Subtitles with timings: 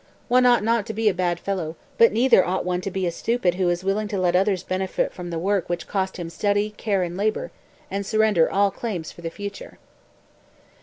[0.29, 3.11] One ought not to be a bad fellow, but neither ought one to be a
[3.11, 6.71] stupid who is willing to let others benefit from the work which cost him study,
[6.71, 7.51] care and labor,
[7.91, 9.77] and surrender all claims for the future."